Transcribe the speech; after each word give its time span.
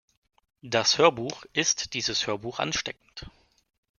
Das 0.63 0.97
Hörbuch 0.97 1.45
"Ist 1.53 1.93
dieses 1.93 2.25
Hörbuch 2.25 2.57
ansteckend? 2.57 3.27